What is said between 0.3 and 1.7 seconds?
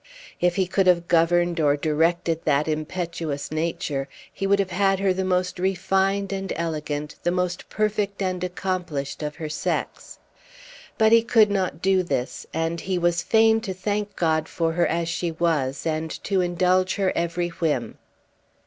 If he could have governed